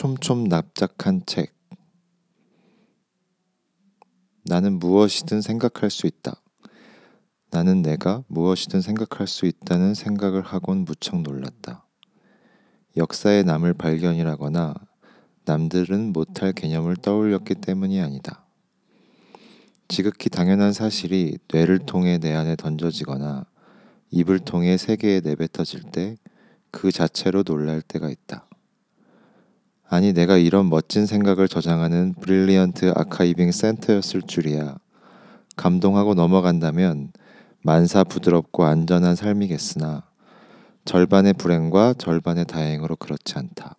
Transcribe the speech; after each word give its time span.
촘촘 0.00 0.44
납작한 0.44 1.26
책. 1.26 1.52
나는 4.46 4.78
무엇이든 4.78 5.42
생각할 5.42 5.90
수 5.90 6.06
있다. 6.06 6.40
나는 7.50 7.82
내가 7.82 8.24
무엇이든 8.28 8.80
생각할 8.80 9.26
수 9.26 9.44
있다는 9.44 9.92
생각을 9.92 10.40
하곤 10.40 10.86
무척 10.86 11.20
놀랐다. 11.20 11.86
역사의 12.96 13.44
남을 13.44 13.74
발견이라거나 13.74 14.72
남들은 15.44 16.14
못할 16.14 16.54
개념을 16.54 16.96
떠올렸기 16.96 17.56
때문이 17.56 18.00
아니다. 18.00 18.46
지극히 19.88 20.30
당연한 20.30 20.72
사실이 20.72 21.36
뇌를 21.52 21.78
통해 21.80 22.16
내 22.16 22.32
안에 22.32 22.56
던져지거나 22.56 23.44
입을 24.12 24.38
통해 24.38 24.78
세계에 24.78 25.20
내뱉어질 25.20 25.90
때 25.92 26.16
그 26.70 26.92
자체로 26.92 27.42
놀랄 27.42 27.82
때가 27.82 28.08
있다. 28.08 28.46
아니 29.92 30.12
내가 30.12 30.38
이런 30.38 30.70
멋진 30.70 31.04
생각을 31.04 31.48
저장하는 31.48 32.14
brilliant 32.20 32.92
archiving 32.94 33.50
센터였을 33.50 34.22
줄이야. 34.22 34.76
감동하고 35.56 36.14
넘어간다면 36.14 37.10
만사 37.62 38.04
부드럽고 38.04 38.62
안전한 38.62 39.16
삶이겠으나 39.16 40.04
절반의 40.84 41.32
불행과 41.32 41.94
절반의 41.94 42.44
다행으로 42.44 42.94
그렇지 42.94 43.34
않다. 43.34 43.74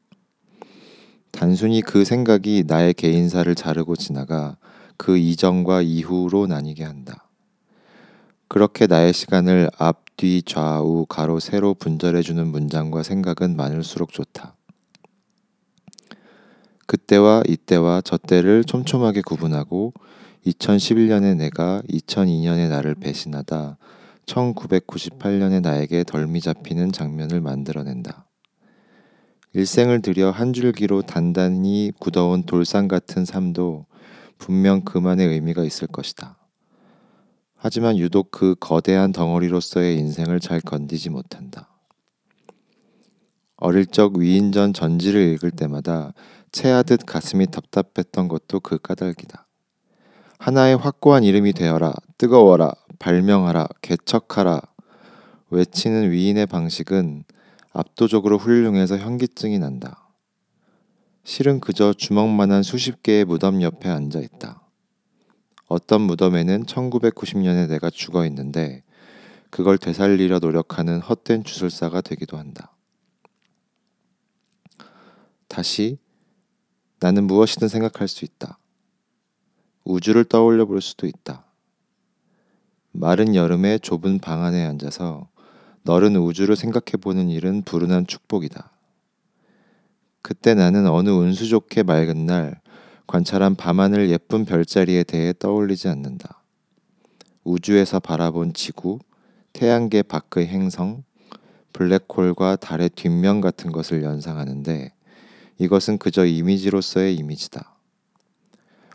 단순히 1.31 1.79
그 1.79 2.03
생각이 2.03 2.65
나의 2.67 2.93
개인사를 2.93 3.55
자르고 3.55 3.95
지나가 3.95 4.57
그 4.97 5.17
이전과 5.17 5.81
이후로 5.81 6.45
나뉘게 6.45 6.83
한다. 6.83 7.29
그렇게 8.49 8.85
나의 8.85 9.13
시간을 9.13 9.69
앞, 9.77 10.17
뒤, 10.17 10.43
좌우, 10.45 11.05
가로, 11.05 11.39
세로 11.39 11.73
분절해주는 11.73 12.45
문장과 12.47 13.01
생각은 13.01 13.55
많을수록 13.55 14.11
좋다. 14.11 14.57
그때와 16.91 17.43
이때와 17.47 18.01
저때를 18.01 18.65
촘촘하게 18.65 19.21
구분하고 19.21 19.93
2011년의 20.45 21.37
내가 21.37 21.81
2002년의 21.89 22.67
나를 22.67 22.95
배신하다 22.95 23.77
1998년의 24.25 25.61
나에게 25.61 26.03
덜미 26.03 26.41
잡히는 26.41 26.91
장면을 26.91 27.39
만들어낸다. 27.39 28.27
일생을 29.53 30.01
들여 30.01 30.31
한 30.31 30.51
줄기로 30.51 31.01
단단히 31.01 31.93
굳어온 31.97 32.43
돌산 32.43 32.89
같은 32.89 33.23
삶도 33.23 33.85
분명 34.37 34.81
그만의 34.81 35.29
의미가 35.29 35.63
있을 35.63 35.87
것이다. 35.87 36.39
하지만 37.55 37.97
유독 37.97 38.31
그 38.31 38.53
거대한 38.59 39.13
덩어리로서의 39.13 39.97
인생을 39.97 40.41
잘 40.41 40.59
건디지 40.59 41.09
못한다. 41.09 41.70
어릴 43.61 43.85
적 43.85 44.17
위인전 44.17 44.73
전지를 44.73 45.21
읽을 45.33 45.51
때마다 45.51 46.13
체하듯 46.51 47.05
가슴이 47.05 47.45
답답했던 47.45 48.27
것도 48.27 48.59
그 48.59 48.79
까닭이다. 48.79 49.47
하나의 50.39 50.75
확고한 50.77 51.23
이름이 51.23 51.53
되어라, 51.53 51.93
뜨거워라, 52.17 52.71
발명하라, 52.97 53.67
개척하라 53.83 54.61
외치는 55.51 56.09
위인의 56.09 56.47
방식은 56.47 57.23
압도적으로 57.71 58.39
훌륭해서 58.39 58.97
현기증이 58.97 59.59
난다. 59.59 60.09
실은 61.23 61.59
그저 61.59 61.93
주먹만한 61.93 62.63
수십 62.63 63.03
개의 63.03 63.25
무덤 63.25 63.61
옆에 63.61 63.89
앉아 63.89 64.21
있다. 64.21 64.59
어떤 65.67 66.01
무덤에는 66.01 66.65
1990년에 66.65 67.69
내가 67.69 67.91
죽어 67.91 68.25
있는데 68.25 68.81
그걸 69.51 69.77
되살리려 69.77 70.39
노력하는 70.39 70.99
헛된 70.99 71.43
주술사가 71.43 72.01
되기도 72.01 72.37
한다. 72.37 72.75
다시 75.51 75.97
나는 77.01 77.27
무엇이든 77.27 77.67
생각할 77.67 78.07
수 78.07 78.23
있다. 78.23 78.57
우주를 79.83 80.23
떠올려 80.23 80.65
볼 80.65 80.81
수도 80.81 81.07
있다. 81.07 81.45
마른 82.93 83.35
여름의 83.35 83.81
좁은 83.81 84.19
방 84.19 84.45
안에 84.45 84.65
앉아서 84.65 85.27
너른 85.83 86.15
우주를 86.15 86.55
생각해 86.55 87.01
보는 87.01 87.27
일은 87.27 87.63
불운한 87.63 88.07
축복이다. 88.07 88.71
그때 90.21 90.53
나는 90.53 90.87
어느 90.87 91.09
운수 91.09 91.49
좋게 91.49 91.83
맑은 91.83 92.25
날 92.25 92.61
관찰한 93.05 93.55
밤하늘 93.55 94.09
예쁜 94.09 94.45
별자리에 94.45 95.03
대해 95.03 95.33
떠올리지 95.37 95.89
않는다. 95.89 96.43
우주에서 97.43 97.99
바라본 97.99 98.53
지구, 98.53 98.99
태양계 99.51 100.01
밖의 100.03 100.47
행성, 100.47 101.03
블랙홀과 101.73 102.55
달의 102.55 102.91
뒷면 102.91 103.41
같은 103.41 103.73
것을 103.73 104.03
연상하는데 104.03 104.93
이것은 105.61 105.99
그저 105.99 106.25
이미지로서의 106.25 107.15
이미지다. 107.17 107.75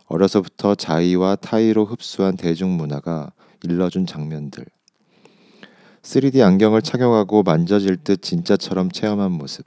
어려서부터 0.07 0.75
자의와 0.75 1.37
타의로 1.37 1.85
흡수한 1.85 2.37
대중문화가 2.37 3.31
일러준 3.63 4.05
장면들. 4.05 4.67
3D 6.03 6.43
안경을 6.43 6.83
착용하고 6.83 7.45
만져질 7.45 7.99
듯 7.99 8.21
진짜처럼 8.21 8.91
체험한 8.91 9.31
모습. 9.31 9.65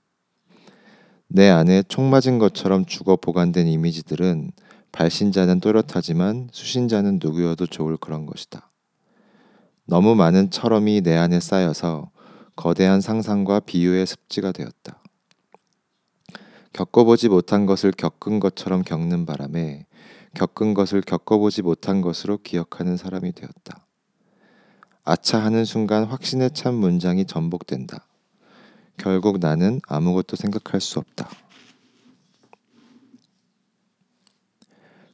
내 1.30 1.48
안에 1.48 1.84
총 1.88 2.10
맞은 2.10 2.38
것처럼 2.38 2.86
죽어 2.86 3.16
보관된 3.16 3.68
이미지들은 3.68 4.52
발신자는 4.92 5.62
또렷하지만 5.62 6.50
수신자는 6.52 7.20
누구여도 7.24 7.68
좋을 7.68 7.96
그런 7.96 8.26
것이다. 8.26 8.70
너무 9.86 10.16
많은 10.16 10.52
철험이 10.52 11.00
내 11.00 11.16
안에 11.16 11.40
쌓여서 11.40 12.12
거대한 12.58 13.00
상상과 13.00 13.62
비유의 13.62 14.06
습지가 14.06 14.52
되었다. 14.52 14.99
겪어보지 16.74 17.30
못한 17.30 17.66
것을 17.66 17.91
겪은 17.91 18.40
것처럼 18.40 18.84
겪는 18.84 19.25
바람에 19.25 19.85
겪은 20.35 20.74
것을 20.74 21.02
겪어보지 21.02 21.62
못한 21.62 22.02
것으로 22.02 22.38
기억하는 22.38 22.97
사람이 22.97 23.34
되었다. 23.34 23.85
아차 25.03 25.40
하는 25.44 25.66
순간 25.66 26.03
확신에 26.03 26.50
찬 26.50 26.75
문장이 26.75 27.25
전복된다. 27.25 28.06
결국 28.97 29.40
나는 29.40 29.81
아무것도 29.88 30.35
생각할 30.35 30.81
수 30.81 31.00
없다. 31.00 31.30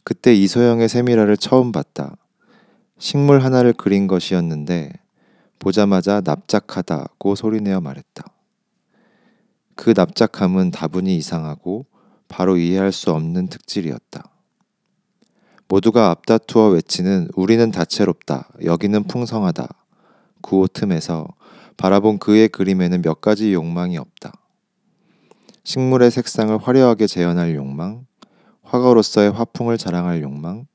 그때 0.04 0.34
이소영의 0.36 0.90
세미라를 0.90 1.38
처음 1.38 1.72
봤다. 1.72 2.18
식물 2.98 3.44
하나를 3.44 3.74
그린 3.74 4.08
것이었는데 4.08 4.92
보자마자 5.60 6.22
납작하다고 6.24 7.36
소리내어 7.36 7.82
말했다. 7.82 8.35
그 9.76 9.94
납작함은 9.96 10.72
다분히 10.72 11.18
이상하고 11.18 11.86
바로 12.28 12.58
이해할 12.58 12.92
수 12.92 13.12
없는 13.12 13.48
특질이었다. 13.48 14.24
모두가 15.68 16.12
앞다투어 16.12 16.70
외치는 16.70 17.30
우리는 17.36 17.72
다채롭다. 17.72 18.50
여기는 18.64 19.04
풍성하다. 19.04 19.68
구호 20.42 20.68
틈에서 20.68 21.28
바라본 21.78 22.20
그의 22.20 22.50
그림에는 22.50 23.02
몇 23.02 23.20
가지 23.20 23.54
욕망이 23.54 23.98
없다. 23.98 24.32
식물의 25.64 26.12
색상을 26.12 26.56
화려하게 26.58 27.08
재현할 27.08 27.56
욕망, 27.56 28.06
화가로서의 28.62 29.32
화풍을 29.32 29.78
자랑할 29.78 30.22
욕망, 30.22 30.68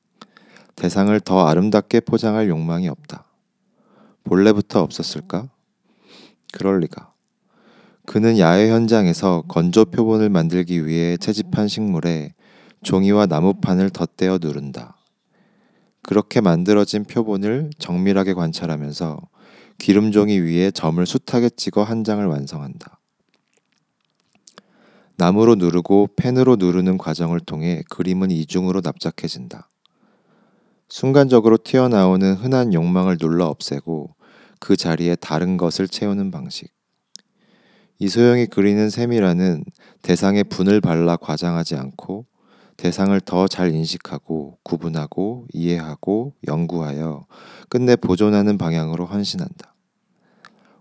대상을 0.75 1.19
더 1.21 1.47
아름답게 1.47 2.01
포장할 2.01 2.49
욕망이 2.49 2.89
없다. 2.89 3.25
본래부터 4.25 4.83
없었을까? 4.83 5.49
그럴 6.53 6.81
리가. 6.81 7.10
그는 8.07 8.39
야외 8.39 8.71
현장에서 8.71 9.43
건조 9.49 9.85
표본을 9.87 10.31
만들기 10.31 10.87
위해 10.87 11.17
채집한 11.17 11.69
식물에 11.69 12.35
종이와 12.83 13.27
나무판을 13.27 13.91
덧대어 13.91 14.39
누른다. 14.41 14.97
그렇게 16.03 16.41
만들어진 16.41 17.05
표본을 17.05 17.71
정밀하게 17.79 18.35
관찰하면서 18.35 19.21
기름종이 19.79 20.39
위에 20.39 20.71
점을 20.71 21.05
숱하게 21.05 21.51
찍어 21.51 21.83
한 21.83 22.05
장을 22.05 22.25
완성한다. 22.25 22.99
나무로 25.17 25.55
누르고 25.55 26.09
펜으로 26.17 26.57
누르는 26.57 26.97
과정을 26.97 27.41
통해 27.41 27.83
그림은 27.91 28.31
이중으로 28.31 28.81
납작해진다. 28.83 29.69
순간적으로 30.89 31.59
튀어나오는 31.59 32.35
흔한 32.35 32.73
욕망을 32.73 33.19
눌러 33.19 33.47
없애고 33.47 34.15
그 34.59 34.77
자리에 34.77 35.17
다른 35.17 35.57
것을 35.57 35.89
채우는 35.89 36.31
방식. 36.31 36.73
이소영이 38.01 38.47
그리는 38.47 38.89
셈이라는 38.89 39.63
대상에 40.03 40.43
분을 40.43 40.81
발라 40.81 41.17
과장하지 41.17 41.77
않고 41.77 42.25
대상을 42.79 43.21
더 43.21 43.47
잘 43.47 43.75
인식하고 43.75 44.59
구분하고 44.63 45.47
이해하고 45.53 46.33
연구하여 46.49 47.27
끝내 47.69 47.97
보존하는 47.97 48.57
방향으로 48.57 49.05
헌신한다. 49.05 49.75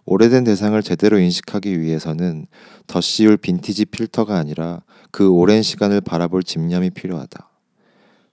오래된 0.05 0.45
대상을 0.45 0.81
제대로 0.81 1.19
인식하기 1.19 1.81
위해서는 1.81 2.47
덧씌울 2.87 3.35
빈티지 3.35 3.85
필터가 3.85 4.37
아니라 4.37 4.81
그 5.11 5.29
오랜 5.29 5.61
시간을 5.61 5.99
바라볼 6.01 6.41
집념이 6.43 6.89
필요하다. 6.91 7.49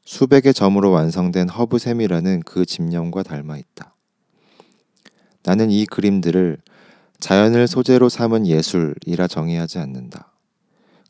수백의 0.05 0.55
점으로 0.55 0.93
완성된 0.93 1.49
허브샘이라는 1.49 2.43
그 2.47 2.65
집념과 2.65 3.25
닮아 3.25 3.59
있다. 3.59 3.97
나는 5.43 5.73
이 5.73 5.87
그림들을 5.87 6.59
자연을 7.21 7.67
소재로 7.67 8.09
삼은 8.09 8.47
예술이라 8.47 9.27
정의하지 9.27 9.79
않는다. 9.79 10.33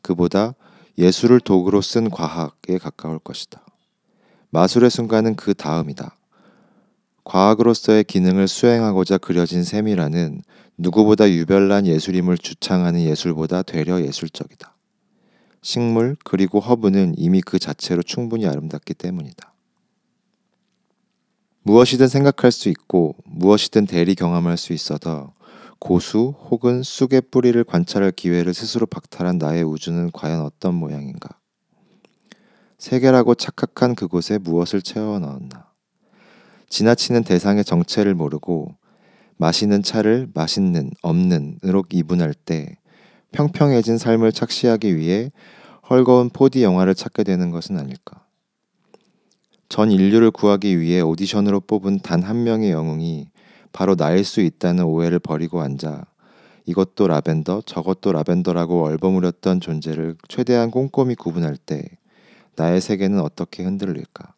그보다 0.01 0.55
예술을 0.97 1.39
도구로 1.39 1.81
쓴 1.81 2.09
과학에 2.09 2.77
가까울 2.77 3.19
것이다. 3.19 3.63
마술의 4.49 4.89
순간은 4.89 5.35
그 5.35 5.53
다음이다. 5.53 6.15
과학으로서의 7.23 8.05
기능을 8.05 8.47
수행하고자 8.47 9.17
그려진 9.17 9.63
셈이라는 9.63 10.41
누구보다 10.77 11.29
유별난 11.29 11.85
예술임을 11.85 12.37
주창하는 12.37 13.01
예술보다 13.01 13.63
되려 13.63 14.01
예술적이다. 14.01 14.75
식물 15.61 16.15
그리고 16.23 16.61
허브는 16.61 17.15
이미 17.17 17.41
그 17.41 17.59
자체로 17.59 18.01
충분히 18.01 18.47
아름답기 18.47 18.93
때문이다. 18.93 19.53
무엇이든 21.63 22.07
생각할 22.07 22.53
수 22.53 22.69
있고 22.69 23.15
무엇이든 23.25 23.87
대리 23.87 24.15
경험할 24.15 24.55
수 24.55 24.71
있어도 24.71 25.33
고수 25.79 26.33
혹은 26.49 26.83
쑥의 26.83 27.21
뿌리를 27.31 27.61
관찰할 27.63 28.11
기회를 28.11 28.53
스스로 28.53 28.85
박탈한 28.85 29.37
나의 29.37 29.63
우주는 29.63 30.11
과연 30.11 30.41
어떤 30.41 30.75
모양인가? 30.75 31.29
세계라고 32.77 33.35
착각한 33.35 33.95
그곳에 33.95 34.37
무엇을 34.37 34.81
채워 34.81 35.19
넣었나? 35.19 35.71
지나치는 36.69 37.23
대상의 37.23 37.63
정체를 37.63 38.13
모르고 38.15 38.75
마시는 39.37 39.83
차를 39.83 40.29
맛있는, 40.33 40.91
없는으로 41.01 41.83
이분할 41.91 42.33
때 42.33 42.77
평평해진 43.31 43.97
삶을 43.97 44.31
착시하기 44.31 44.97
위해 44.97 45.31
헐거운 45.89 46.29
4D 46.29 46.61
영화를 46.61 46.95
찾게 46.95 47.23
되는 47.23 47.51
것은 47.51 47.77
아닐까. 47.77 48.25
전 49.69 49.91
인류를 49.91 50.31
구하기 50.31 50.79
위해 50.79 51.01
오디션으로 51.01 51.61
뽑은 51.61 51.99
단 51.99 52.23
한 52.23 52.43
명의 52.43 52.71
영웅이 52.71 53.29
바로 53.77 53.95
나일 53.95 54.23
수 54.23 54.41
있다는 54.41 54.85
오해를 54.85 55.19
버리고 55.19 55.61
앉아 55.61 56.07
이것도 56.65 57.09
라벤더, 57.09 57.61
저것도 57.67 58.11
라벤더라고 58.11 58.83
얼버무렸던 58.85 59.59
존재를 59.59 60.15
최대한 60.27 60.71
꼼꼼히 60.71 61.13
구분할 61.13 61.57
때 61.57 61.83
나의 62.55 62.81
세계는 62.81 63.19
어떻게 63.19 63.63
흔들릴까? 63.63 64.33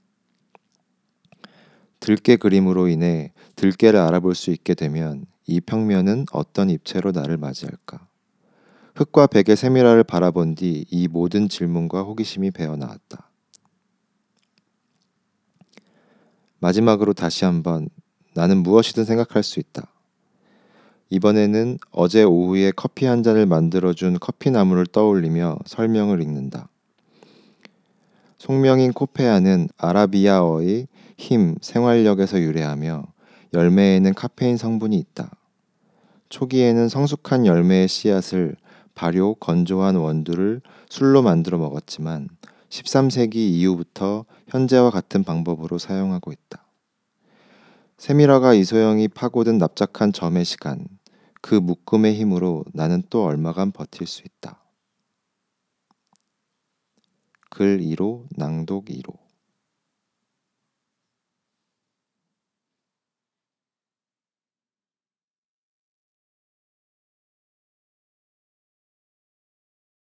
들깨 2.02 2.36
그림으로 2.36 2.90
인해 2.90 3.32
들깨를 3.56 3.98
알아볼 4.02 4.36
수 4.36 4.52
있게 4.52 4.74
되면 4.74 5.26
이 5.48 5.62
평면은 5.62 6.26
어떤 6.34 6.70
입체로 6.70 7.12
나를 7.14 7.38
맞이할까? 7.38 8.10
흙과 8.96 9.28
백의 9.28 9.56
세밀화를 9.56 10.04
바라본 10.04 10.56
뒤 10.56 10.84
이 10.92 11.08
모든 11.08 11.48
질문과 11.48 12.02
호기심이 12.02 12.52
배어 12.52 12.76
나왔다. 12.76 13.32
마지막으로 16.60 17.14
다시 17.14 17.46
한번 17.46 17.88
나는 18.34 18.64
무엇이든 18.64 19.06
생각할 19.06 19.44
수 19.44 19.60
있다. 19.60 19.92
이번에는 21.10 21.80
어제 21.92 22.24
오후에 22.24 22.72
커피 22.76 23.06
한 23.06 23.24
잔을 23.24 23.46
만들어준 23.46 24.20
커피나무를 24.20 24.86
떠올리며 24.86 25.60
설명을 25.66 26.22
읽는다. 26.22 26.70
속명인 28.38 28.94
코페아는 28.94 29.70
아라비아어의 29.78 30.88
힘, 31.18 31.56
생활력에서 31.62 32.40
유래하며 32.40 33.04
열매에는 33.54 34.14
카페인 34.14 34.56
성분이 34.56 34.98
있다. 34.98 35.32
초기에는 36.30 36.88
성숙한 36.90 37.46
열매의 37.46 37.88
씨앗을 37.88 38.56
발효, 38.94 39.34
건조한 39.36 39.96
원두를 39.96 40.62
술로 40.90 41.22
만들어 41.22 41.58
먹었지만 41.58 42.30
13세기 42.70 43.36
이후부터 43.36 44.26
현재와 44.48 44.92
같은 44.92 45.24
방법으로 45.24 45.78
사용하고 45.80 46.32
있다. 46.32 46.69
세밀화가 48.00 48.54
이소영이 48.54 49.10
파고든 49.10 49.58
납작한 49.58 50.14
점의 50.14 50.46
시간, 50.46 50.88
그 51.42 51.56
묶음의 51.56 52.16
힘으로 52.16 52.64
나는 52.74 53.04
또 53.10 53.26
얼마간 53.26 53.74
버틸 53.74 54.08
수 54.08 54.22
있다. 54.24 54.64
글 57.50 57.80
2로 57.82 58.24
낭독 58.38 58.86
2로 58.86 59.29